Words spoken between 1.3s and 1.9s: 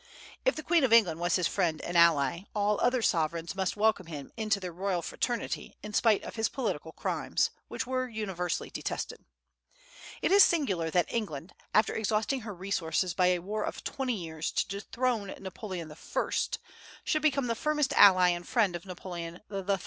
his friend